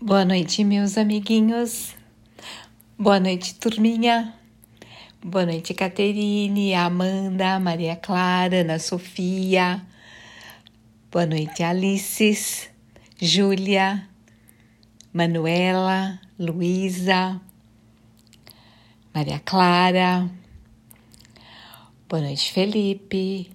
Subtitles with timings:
[0.00, 1.96] Boa noite, meus amiguinhos.
[2.96, 4.32] Boa noite, turminha.
[5.20, 9.84] Boa noite, Caterine, Amanda, Maria Clara, Ana Sofia.
[11.10, 12.70] Boa noite, Alices,
[13.20, 14.08] Júlia,
[15.12, 17.40] Manuela, Luísa,
[19.12, 20.30] Maria Clara.
[22.08, 23.50] Boa noite, Felipe,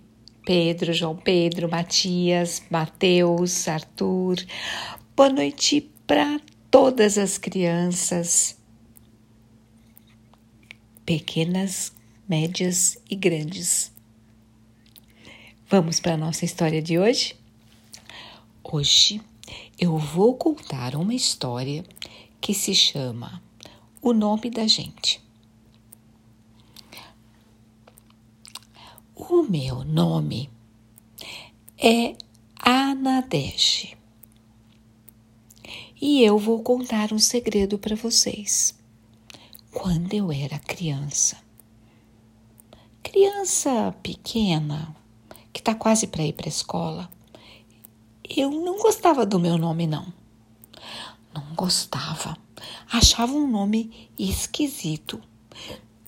[0.45, 4.45] Pedro, João Pedro, Matias, Mateus, Arthur.
[5.15, 6.39] Boa noite para
[6.69, 8.57] todas as crianças,
[11.05, 11.93] pequenas,
[12.27, 13.91] médias e grandes.
[15.69, 17.35] Vamos para a nossa história de hoje?
[18.63, 19.21] Hoje
[19.79, 21.83] eu vou contar uma história
[22.39, 23.41] que se chama
[24.01, 25.21] O Nome da Gente.
[29.15, 30.49] O meu nome
[31.77, 32.15] é
[32.59, 34.02] Anadege.
[36.05, 38.75] E eu vou contar um segredo para vocês.
[39.71, 41.37] Quando eu era criança,
[43.01, 44.93] criança pequena,
[45.53, 47.09] que está quase para ir para a escola,
[48.29, 50.13] eu não gostava do meu nome, não.
[51.33, 52.37] Não gostava.
[52.91, 55.21] Achava um nome esquisito.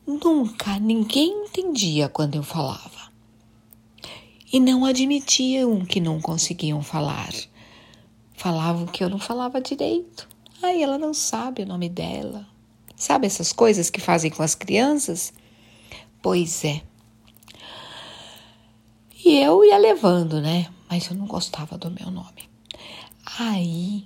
[0.06, 3.14] Nunca ninguém entendia quando eu falava.
[4.52, 7.34] E não admitiam que não conseguiam falar
[8.36, 10.28] falavam que eu não falava direito.
[10.62, 12.48] Ai, ela não sabe o nome dela.
[12.96, 15.34] Sabe essas coisas que fazem com as crianças?
[16.22, 16.82] Pois é.
[19.24, 20.68] E eu ia levando, né?
[20.90, 22.50] Mas eu não gostava do meu nome.
[23.38, 24.06] Aí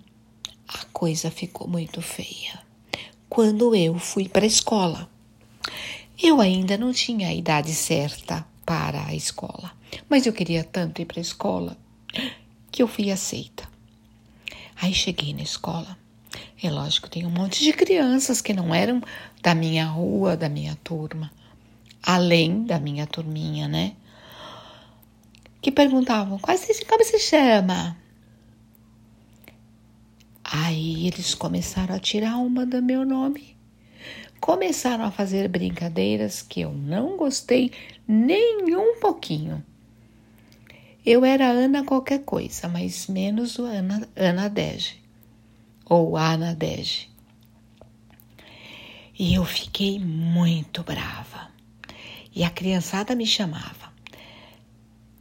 [0.68, 2.60] a coisa ficou muito feia.
[3.30, 5.10] Quando eu fui para a escola,
[6.22, 9.72] eu ainda não tinha a idade certa para a escola,
[10.10, 11.78] mas eu queria tanto ir para a escola
[12.72, 13.69] que eu fui aceita.
[14.82, 15.98] Aí cheguei na escola.
[16.62, 19.02] É lógico, tem um monte de crianças que não eram
[19.42, 21.32] da minha rua, da minha turma,
[22.04, 23.96] além da minha turminha, né?
[25.62, 27.98] Que perguntavam: como se chama?
[30.44, 33.56] Aí eles começaram a tirar uma do meu nome.
[34.40, 37.72] Começaram a fazer brincadeiras que eu não gostei
[38.08, 39.64] nem um pouquinho.
[41.06, 45.02] Eu era Ana qualquer coisa, mas menos o Ana, Ana Dege,
[45.86, 47.10] ou Ana Dege.
[49.18, 51.50] E eu fiquei muito brava.
[52.36, 53.90] E a criançada me chamava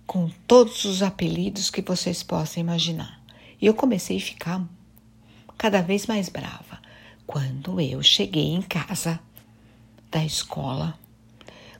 [0.07, 3.21] com todos os apelidos que vocês possam imaginar.
[3.61, 4.65] E eu comecei a ficar
[5.57, 6.81] cada vez mais brava.
[7.27, 9.21] Quando eu cheguei em casa
[10.11, 10.99] da escola,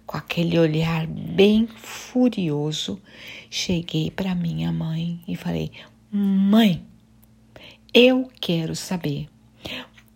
[0.09, 2.99] com aquele olhar bem furioso,
[3.51, 5.71] cheguei para minha mãe e falei:
[6.11, 6.83] Mãe,
[7.93, 9.29] eu quero saber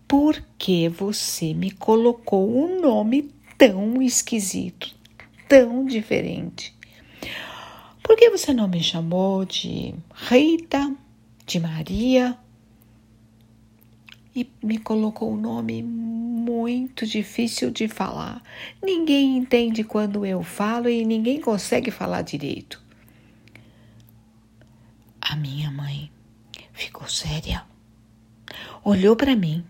[0.08, 4.94] por que você me colocou um nome tão esquisito,
[5.47, 6.74] tão diferente.
[8.03, 10.91] Por que você não me chamou de Rita,
[11.44, 12.38] de Maria
[14.34, 18.43] e me colocou um nome muito difícil de falar.
[18.82, 22.82] Ninguém entende quando eu falo e ninguém consegue falar direito.
[25.21, 26.10] A minha mãe
[26.72, 27.65] ficou séria,
[28.82, 29.65] olhou para mim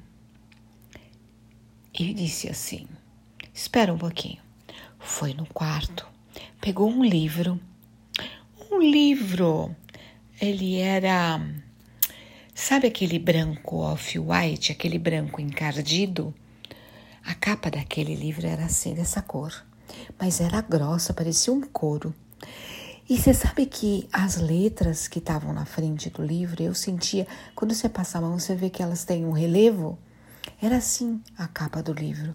[1.99, 2.87] e disse assim:
[3.53, 4.41] Espera um pouquinho.
[4.99, 6.07] Foi no quarto,
[6.61, 7.61] pegou um livro.
[8.71, 9.75] Um livro.
[10.41, 11.39] Ele era
[12.65, 16.33] Sabe aquele branco off-white, aquele branco encardido?
[17.25, 19.53] A capa daquele livro era assim, dessa cor,
[20.17, 22.15] mas era grossa, parecia um couro.
[23.11, 27.75] E você sabe que as letras que estavam na frente do livro, eu sentia, quando
[27.75, 29.99] você passa a mão, você vê que elas têm um relevo?
[30.63, 32.33] Era assim a capa do livro.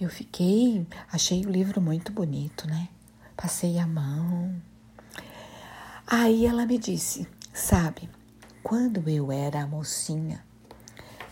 [0.00, 2.88] Eu fiquei, achei o livro muito bonito, né?
[3.36, 4.60] Passei a mão.
[6.08, 8.10] Aí ela me disse: Sabe,
[8.62, 10.44] quando eu era mocinha.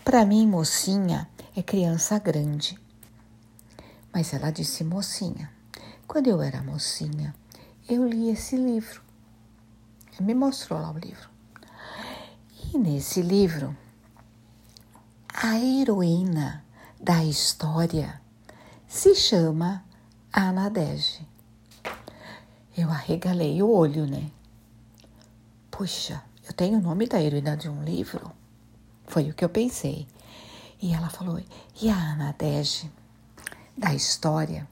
[0.05, 2.79] Para mim, mocinha é criança grande.
[4.13, 5.51] Mas ela disse mocinha.
[6.07, 7.35] Quando eu era mocinha,
[7.89, 9.03] eu li esse livro.
[10.21, 11.29] Me mostrou lá o livro.
[12.73, 13.77] E nesse livro,
[15.35, 16.65] a heroína
[17.01, 18.21] da história
[18.89, 19.85] se chama
[20.33, 21.27] Anadege.
[22.77, 24.31] Eu arregalei o olho, né?
[25.71, 28.31] Puxa, eu tenho o nome da heroína de um livro?
[29.07, 30.07] Foi o que eu pensei.
[30.81, 31.41] E ela falou:
[31.81, 32.91] e a Ana Dege,
[33.77, 34.67] da história,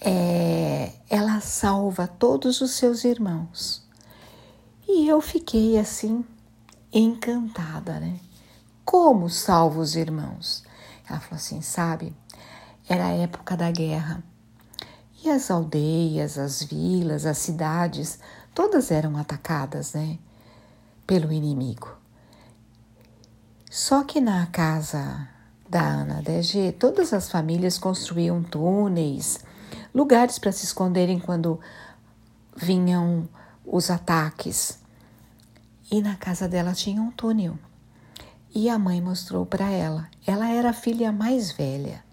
[0.00, 3.82] é, ela salva todos os seus irmãos.
[4.88, 6.24] E eu fiquei assim,
[6.92, 8.18] encantada, né?
[8.84, 10.62] como salva os irmãos?
[11.08, 12.14] Ela falou assim: sabe,
[12.88, 14.22] era a época da guerra.
[15.24, 18.18] E as aldeias, as vilas, as cidades,
[18.54, 20.18] todas eram atacadas, né?
[21.06, 21.96] Pelo inimigo.
[23.70, 25.28] Só que na casa
[25.68, 29.40] da Ana DG, todas as famílias construíam túneis,
[29.94, 31.58] lugares para se esconderem quando
[32.54, 33.26] vinham
[33.64, 34.78] os ataques.
[35.90, 37.58] E na casa dela tinha um túnel.
[38.54, 40.08] E a mãe mostrou para ela.
[40.26, 42.04] Ela era a filha mais velha.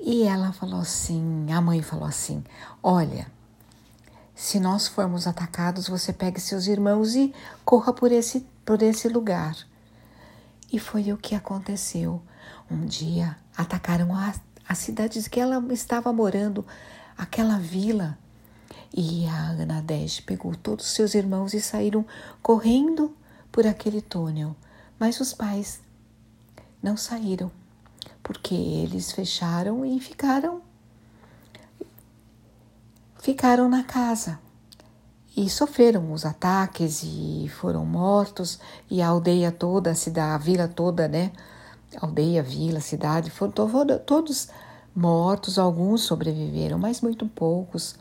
[0.00, 2.42] E ela falou assim: a mãe falou assim:
[2.82, 3.26] Olha,
[4.34, 7.34] se nós formos atacados, você pegue seus irmãos e
[7.64, 9.56] corra por esse, por esse lugar.
[10.72, 12.22] E foi o que aconteceu.
[12.70, 14.34] Um dia atacaram a,
[14.66, 16.66] a cidade que ela estava morando,
[17.16, 18.18] aquela vila.
[18.94, 22.04] E a Ana Dez pegou todos os seus irmãos e saíram
[22.42, 23.14] correndo
[23.50, 24.56] por aquele túnel.
[24.98, 25.80] Mas os pais
[26.82, 27.50] não saíram
[28.22, 30.61] porque eles fecharam e ficaram
[33.22, 34.40] ficaram na casa
[35.36, 38.58] e sofreram os ataques e foram mortos
[38.90, 41.30] e a aldeia toda, a cidade, a vila toda, né?
[42.00, 43.52] Aldeia, vila, cidade, foram
[44.04, 44.48] todos
[44.92, 47.94] mortos, alguns sobreviveram, mas muito poucos.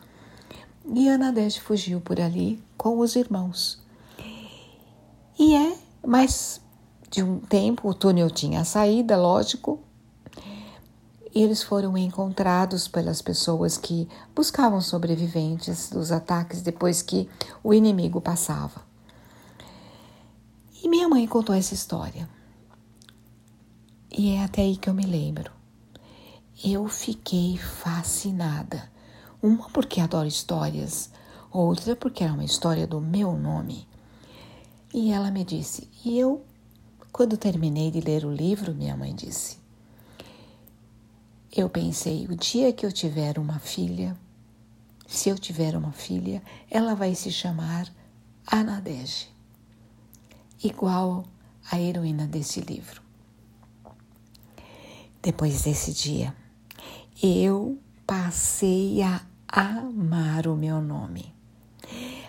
[0.92, 3.80] E Ana Deste fugiu por ali com os irmãos.
[5.38, 6.60] E é, mas
[7.12, 9.80] de um tempo o túnel tinha saída, lógico,
[11.34, 17.30] e eles foram encontrados pelas pessoas que buscavam sobreviventes dos ataques depois que
[17.64, 18.82] o inimigo passava.
[20.84, 22.28] E minha mãe contou essa história.
[24.12, 25.52] E é até aí que eu me lembro.
[26.64, 28.92] Eu fiquei fascinada.
[29.42, 31.10] Uma porque adoro histórias,
[31.50, 33.88] outra porque era uma história do meu nome.
[34.94, 36.46] E ela me disse, e eu,
[37.12, 39.61] quando terminei de ler o livro, minha mãe disse:
[41.56, 44.18] eu pensei, o dia que eu tiver uma filha,
[45.06, 47.92] se eu tiver uma filha, ela vai se chamar
[48.48, 49.28] Anadege,
[50.64, 51.26] igual
[51.70, 53.02] a heroína desse livro.
[55.22, 56.34] Depois desse dia,
[57.22, 57.78] eu
[58.08, 61.36] passei a amar o meu nome,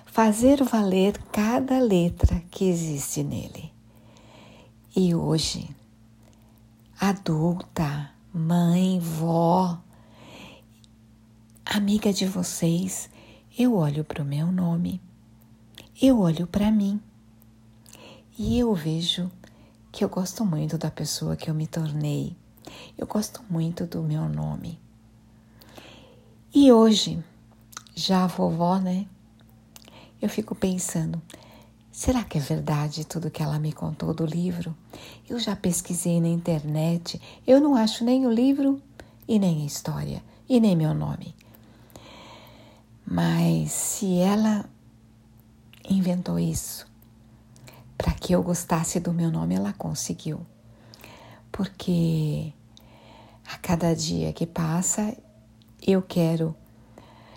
[0.04, 3.72] fazer valer cada letra que existe nele.
[4.94, 5.74] E hoje,
[7.00, 9.78] adulta, mãe, vó,
[11.66, 13.10] amiga de vocês,
[13.58, 15.02] eu olho para o meu nome,
[16.00, 16.98] eu olho para mim
[18.38, 19.30] e eu vejo
[19.90, 22.34] que eu gosto muito da pessoa que eu me tornei,
[22.96, 24.80] eu gosto muito do meu nome.
[26.54, 27.22] E hoje,
[27.94, 29.06] já a vovó, né?
[30.22, 31.20] Eu fico pensando,
[31.92, 34.74] Será que é verdade tudo que ela me contou do livro?
[35.28, 38.80] Eu já pesquisei na internet, eu não acho nem o livro
[39.28, 41.34] e nem a história e nem meu nome.
[43.06, 44.64] Mas se ela
[45.86, 46.86] inventou isso
[47.98, 50.40] para que eu gostasse do meu nome, ela conseguiu.
[51.52, 52.54] Porque
[53.44, 55.14] a cada dia que passa,
[55.86, 56.56] eu quero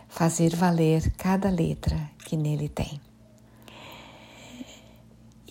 [0.07, 3.04] fazer valer cada letra que nele tem.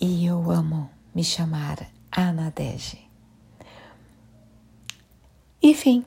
[0.01, 2.99] E eu amo me chamar Anadege.
[5.63, 6.05] Enfim.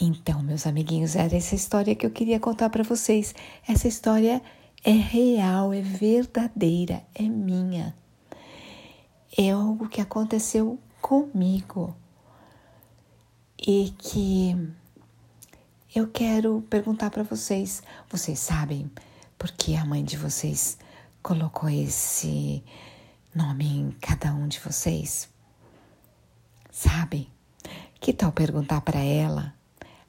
[0.00, 3.34] Então, meus amiguinhos, era essa história que eu queria contar para vocês.
[3.66, 4.42] Essa história
[4.82, 7.94] é real, é verdadeira, é minha.
[9.36, 11.94] É algo que aconteceu comigo
[13.58, 14.56] e que
[15.94, 17.82] eu quero perguntar para vocês.
[18.10, 18.90] Vocês sabem
[19.38, 20.78] por que a mãe de vocês
[21.22, 22.62] colocou esse
[23.34, 25.28] nome em cada um de vocês?
[26.70, 27.30] Sabe?
[28.00, 29.54] Que tal perguntar para ela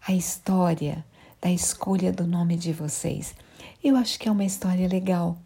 [0.07, 1.05] a história
[1.41, 3.35] da escolha do nome de vocês?
[3.83, 5.37] Eu acho que é uma história legal.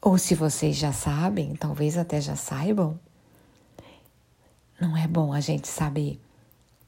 [0.00, 2.98] Ou se vocês já sabem, talvez até já saibam,
[4.80, 6.20] não é bom a gente saber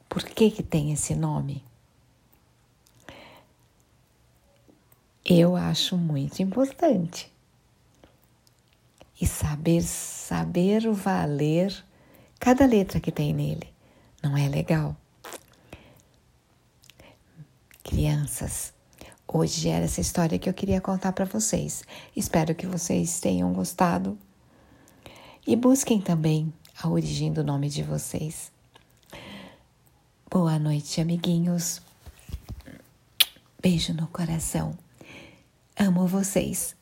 [0.08, 1.64] por que, que tem esse nome?
[5.24, 7.30] Eu acho muito importante
[9.20, 11.84] e saber saber valer
[12.38, 13.72] cada letra que tem nele.
[14.22, 14.96] Não é legal?
[17.82, 18.74] Crianças,
[19.26, 21.84] hoje era essa história que eu queria contar para vocês.
[22.14, 24.18] Espero que vocês tenham gostado
[25.46, 28.50] e busquem também a origem do nome de vocês.
[30.28, 31.80] Boa noite, amiguinhos.
[33.62, 34.76] Beijo no coração.
[35.78, 36.75] Amo vocês.